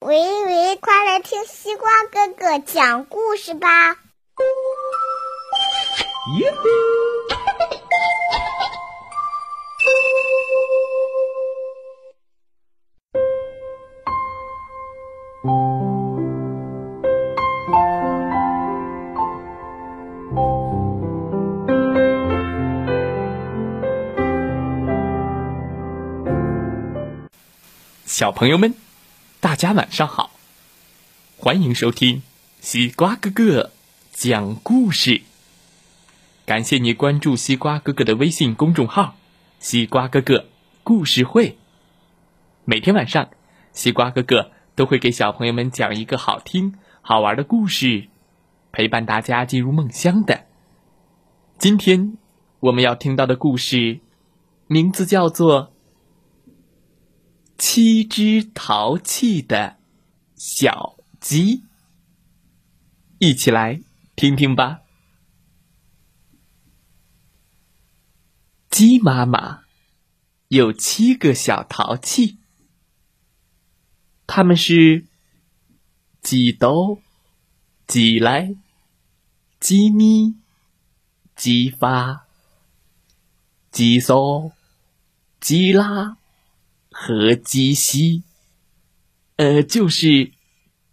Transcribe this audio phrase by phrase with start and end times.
[0.00, 3.68] 喂喂，快来听西瓜哥哥讲故事吧！
[6.38, 6.52] 耶！
[28.16, 28.74] 小朋友们，
[29.40, 30.30] 大家晚上好！
[31.36, 32.22] 欢迎收听
[32.60, 33.72] 西瓜哥哥
[34.12, 35.22] 讲故事。
[36.46, 39.16] 感谢你关注西瓜哥哥的微信公众号
[39.58, 40.46] “西瓜哥哥
[40.84, 41.58] 故事会”。
[42.64, 43.30] 每天晚上，
[43.72, 48.06] 西瓜哥哥都会给小朋友们讲一个好听、好玩的故事，
[48.70, 50.44] 陪伴大家进入梦乡的。
[51.58, 52.16] 今天
[52.60, 53.98] 我们要听到的故事，
[54.68, 55.73] 名字叫做。
[57.74, 59.78] 七只淘气的
[60.36, 61.64] 小鸡，
[63.18, 63.80] 一起来
[64.14, 64.82] 听听吧。
[68.70, 69.64] 鸡妈妈
[70.46, 72.38] 有七个小淘气，
[74.24, 75.06] 他们是
[76.22, 77.02] 鸡兜、
[77.88, 78.54] 鸡来、
[79.58, 80.36] 鸡咪、
[81.34, 82.28] 鸡发、
[83.72, 84.52] 鸡嗦、
[85.40, 86.18] 鸡拉。
[86.96, 88.22] 和鸡西，
[89.34, 90.30] 呃，就是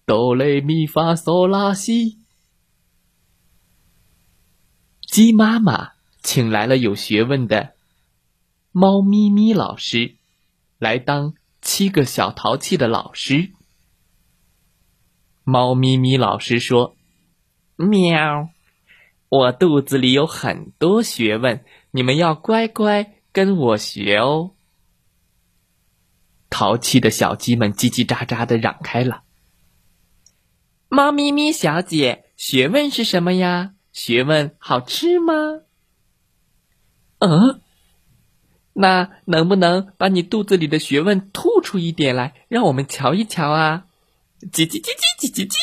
[0.03, 2.17] 哆来咪发嗦拉西。
[5.07, 5.91] 鸡妈妈
[6.23, 7.75] 请来了有学问的
[8.71, 10.15] 猫咪咪老师，
[10.79, 13.51] 来当七个小淘气的老师。
[15.43, 16.95] 猫咪咪老师说
[17.77, 18.49] ：“喵，
[19.29, 24.55] 我肚子里有很多学问，你们要乖乖跟我学哦。”
[26.51, 29.23] 淘气的小鸡们叽叽喳喳的嚷开了。
[30.89, 33.73] 猫咪咪小姐，学问是什么呀？
[33.93, 35.33] 学问好吃吗？
[37.19, 37.61] 嗯，
[38.73, 43.85] 那能不能把你肚子里的学问吐出一点来，让我们瞧一瞧啊？
[44.41, 45.55] 叽叽叽叽叽叽叽！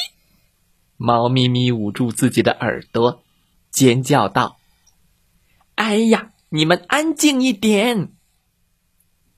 [0.96, 3.22] 猫咪咪捂住自己的耳朵，
[3.70, 4.58] 尖叫道
[5.76, 8.12] ：“哎呀，你们安静一点！”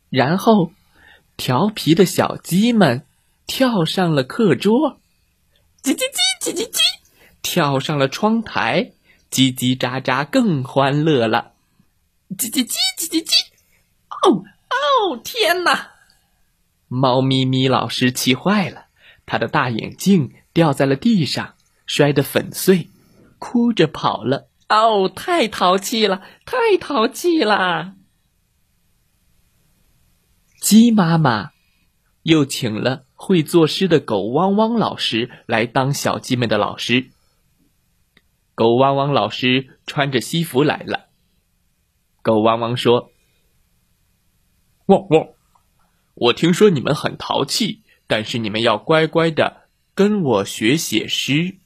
[0.09, 0.73] 然后。
[1.41, 3.07] 调皮的小鸡们
[3.47, 5.01] 跳上了课桌，
[5.83, 6.79] 叽叽叽叽叽叽，
[7.41, 8.93] 跳上了窗台，
[9.31, 11.53] 叽叽喳喳更欢乐了，
[12.37, 13.41] 叽叽叽叽叽叽，
[14.29, 15.93] 哦哦，天哪！
[16.89, 18.89] 猫咪咪老师气坏了，
[19.25, 21.55] 他的大眼镜掉在了地上，
[21.87, 22.91] 摔得粉碎，
[23.39, 24.51] 哭着跑了。
[24.69, 27.95] 哦，太淘气了，太淘气了！
[30.61, 31.53] 鸡妈妈
[32.23, 37.11] 又请了会作诗的狗汪汪老师来当小鸡们的老师。
[38.55, 41.09] 狗汪汪老师穿着西服来了。
[42.21, 43.11] 狗汪汪说
[44.87, 45.29] ：“汪汪，
[46.15, 51.57] 我听说你们很淘气，但是你们要乖乖的跟我学写诗。”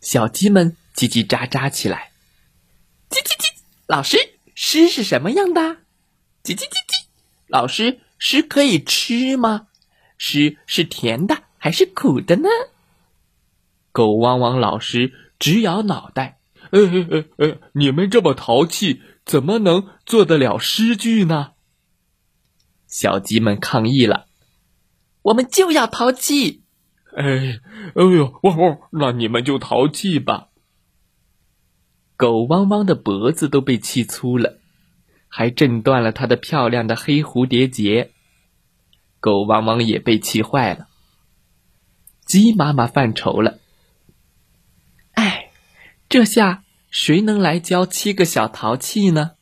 [0.00, 2.12] 小鸡们叽叽喳喳起来
[3.10, 3.50] ：“叽叽叽，
[3.88, 4.16] 老师，
[4.54, 5.60] 诗是什么样的？”
[6.44, 6.99] 叽叽叽叽。
[7.50, 9.66] 老师，诗可以吃吗？
[10.16, 12.48] 诗是甜的还是苦的呢？
[13.90, 16.38] 狗汪汪老师直摇脑袋，
[16.70, 21.52] 呃呃呃，你们这么淘气，怎么能做得了诗句呢？
[22.86, 24.26] 小鸡们抗议了，
[25.22, 26.62] 我们就要淘气。
[27.16, 27.58] 哎，
[27.96, 30.50] 哎呦，汪汪，那你们就淘气吧。
[32.16, 34.59] 狗汪汪的脖子都被气粗了。
[35.32, 38.10] 还震断了他的漂亮的黑蝴蝶结，
[39.20, 40.88] 狗汪汪也被气坏了。
[42.26, 43.58] 鸡妈妈犯愁了，
[45.12, 45.50] 哎，
[46.08, 49.36] 这下谁能来教七个小淘气呢？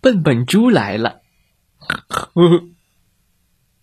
[0.00, 1.22] 笨笨猪来了，
[1.78, 2.04] 呵
[2.34, 2.68] 呵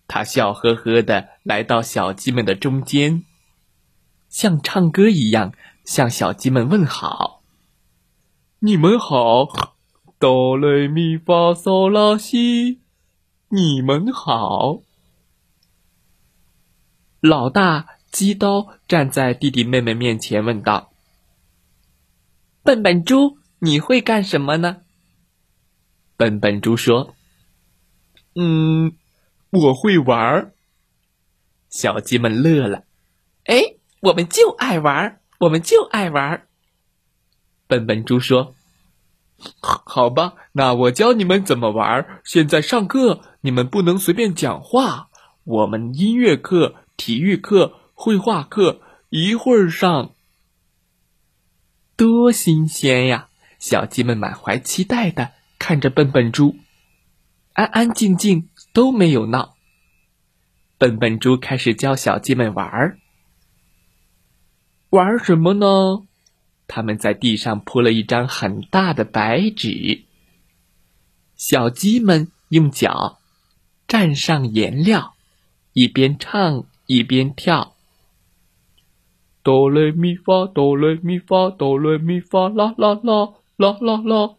[0.06, 3.24] 他笑呵呵的来到小鸡们的中间，
[4.28, 5.52] 像唱歌一样
[5.84, 7.35] 向小鸡们问好。
[8.60, 9.76] 你们好，
[10.18, 12.80] 哆来咪发嗦拉西，
[13.50, 14.80] 你们好。
[17.20, 20.90] 老大鸡刀站在弟弟妹妹面前问道
[22.64, 24.78] ：“笨笨猪，你会干什么呢？”
[26.16, 27.14] 笨笨猪说
[28.36, 28.96] ：“嗯，
[29.50, 30.54] 我会玩儿。”
[31.68, 32.84] 小鸡们乐了
[33.44, 36.45] ：“哎，我们就爱玩儿，我们就爱玩儿。”
[37.66, 38.54] 笨笨猪说
[39.60, 42.20] ：“好吧，那我教你们怎么玩。
[42.24, 45.08] 现在上课，你们不能随便讲话。
[45.44, 48.80] 我们音乐课、体育课、绘画课
[49.10, 50.12] 一会儿上。
[51.96, 53.28] 多新鲜呀！
[53.58, 56.56] 小鸡们满怀期待的看着笨笨猪，
[57.54, 59.56] 安安静静都没有闹。
[60.76, 62.98] 笨笨猪开始教小鸡们玩儿，
[64.90, 66.05] 玩什么呢？
[66.68, 70.02] 他们在地上铺了一张很大的白纸，
[71.36, 73.18] 小鸡们用脚
[73.86, 75.14] 蘸上颜料，
[75.72, 77.74] 一边唱一边跳。
[79.42, 84.34] 哆来咪发，哆来咪发，哆来咪发，啦啦啦啦啦啦，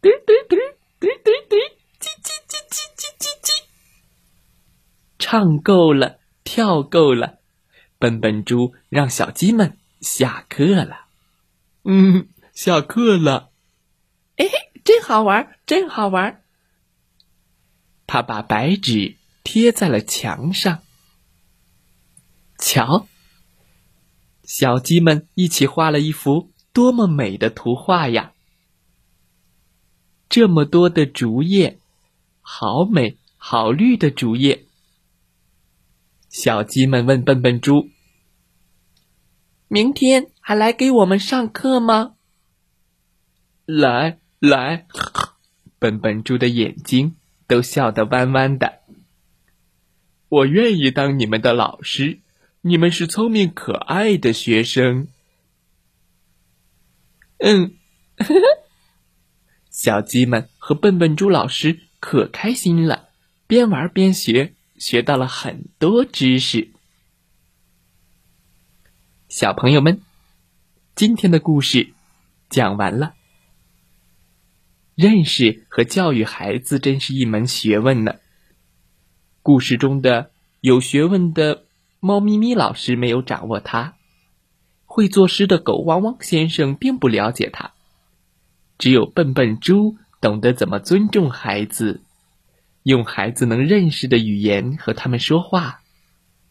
[0.00, 0.56] 滴滴滴
[1.00, 1.56] 滴滴滴，
[1.98, 3.64] 叽叽叽叽叽叽叽。
[5.18, 7.38] 唱够了，跳够了，
[7.98, 11.05] 笨笨猪让小鸡们下课了。
[11.88, 13.52] 嗯，下课了。
[14.34, 14.44] 哎，
[14.84, 16.42] 真好玩，真好玩。
[18.08, 20.82] 他把白纸贴在了墙上，
[22.58, 23.06] 瞧。
[24.42, 28.32] 小鸡们一起画了一幅多么美的图画呀！
[30.28, 31.78] 这么多的竹叶，
[32.40, 34.66] 好美，好绿的竹叶。
[36.28, 37.90] 小鸡们问笨笨猪
[39.68, 42.14] ：“明天还来给我们上课吗？”
[43.66, 44.86] 来来，
[45.80, 47.16] 笨笨猪的眼睛
[47.48, 48.78] 都笑得弯弯的。
[50.28, 52.20] 我愿意当你们的老师。
[52.60, 55.06] 你们是聪明可爱的学生，
[57.38, 57.76] 嗯，
[59.70, 63.08] 小鸡们和笨笨猪老师可开心了，
[63.46, 66.72] 边玩边学，学到了很多知识。
[69.28, 70.02] 小朋友们，
[70.96, 71.92] 今天的故事
[72.48, 73.12] 讲完了。
[74.94, 78.14] 认识和教育孩子真是一门学问呢。
[79.42, 80.30] 故事中的
[80.62, 81.64] 有学问的。
[82.00, 83.94] 猫咪咪老师没有掌握它，
[84.86, 87.72] 会作诗的狗汪汪先生并不了解它，
[88.78, 92.00] 只有笨笨猪懂得怎么尊重孩子，
[92.84, 95.80] 用孩子能认识的语言和他们说话，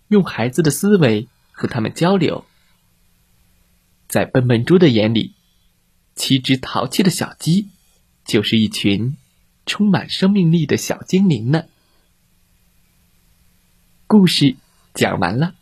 [0.07, 2.45] 用孩子的思维和他们交流。
[4.15, 5.33] 在笨笨猪的眼里，
[6.15, 7.67] 七只淘气的小鸡
[8.23, 9.17] 就是一群
[9.65, 11.65] 充满生命力的小精灵呢。
[14.07, 14.55] 故事。
[14.93, 15.53] 讲完了，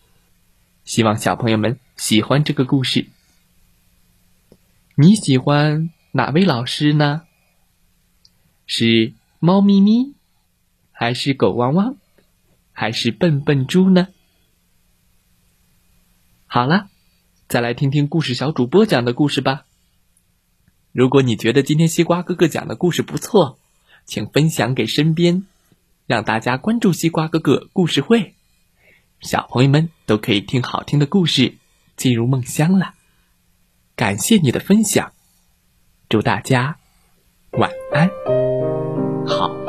[0.85, 3.07] 希望小朋友们喜欢这个故事。
[4.93, 7.23] 你喜欢哪位老师呢？
[8.67, 10.13] 是猫咪咪，
[10.91, 11.95] 还是狗汪汪，
[12.71, 14.09] 还是笨笨猪呢？
[16.45, 16.91] 好了，
[17.47, 19.65] 再来听听故事小主播讲的故事吧。
[20.91, 23.57] 如果你觉得今天西瓜哥哥讲的故事不错
[24.05, 25.47] 请分享给身边
[26.05, 28.33] 让大家关注西瓜哥哥故事会。
[29.19, 31.55] 小朋友们都可以听好听的故事
[31.95, 32.93] 进入梦乡了。
[33.95, 35.13] 感谢你的分享
[36.09, 36.77] 祝大家
[37.51, 38.09] 晚安。
[39.25, 39.62] 好。